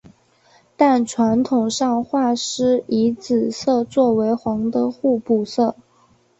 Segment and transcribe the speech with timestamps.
[0.75, 5.75] 但传统上画师以紫色作为黄的互补色。